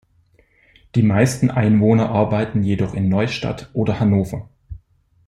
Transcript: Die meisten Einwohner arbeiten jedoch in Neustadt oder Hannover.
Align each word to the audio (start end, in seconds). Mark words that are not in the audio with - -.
Die 0.95 1.03
meisten 1.03 1.51
Einwohner 1.51 2.09
arbeiten 2.09 2.63
jedoch 2.63 2.95
in 2.95 3.07
Neustadt 3.07 3.69
oder 3.73 3.99
Hannover. 3.99 4.49